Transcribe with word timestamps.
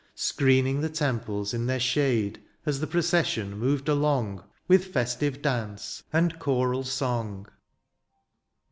Screening 0.15 0.81
the 0.81 0.89
temples 0.89 1.53
in 1.53 1.67
their 1.67 1.79
shade. 1.79 2.41
As 2.65 2.79
the 2.79 2.87
procession 2.87 3.55
moved 3.59 3.87
along 3.87 4.43
With 4.67 4.91
festive 4.91 5.43
dance, 5.43 6.01
and 6.11 6.39
choral 6.39 6.83
song. 6.83 7.45